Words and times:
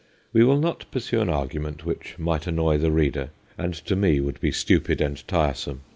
We 0.33 0.43
will 0.43 0.57
not 0.57 0.89
pursue 0.89 1.21
an 1.21 1.27
argu 1.27 1.61
ment 1.61 1.85
which 1.85 2.17
might 2.17 2.47
annoy 2.47 2.79
the 2.79 2.89
reader, 2.89 3.29
and 3.55 3.75
to 3.75 3.95
me 3.95 4.19
would 4.19 4.39
be 4.39 4.51
stupid 4.51 4.99
and 4.99 5.17
tiresome. 5.27 5.81